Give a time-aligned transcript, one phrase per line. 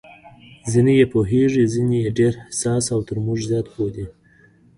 [0.71, 4.05] ځینې یې پوهېږي، ځینې یې ډېر حساس او تر موږ زیات پوه دي.